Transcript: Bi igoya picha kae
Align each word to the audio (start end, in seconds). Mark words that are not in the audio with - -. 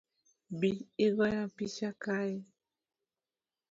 Bi 0.59 0.71
igoya 1.05 1.43
picha 1.55 1.89
kae 2.03 2.35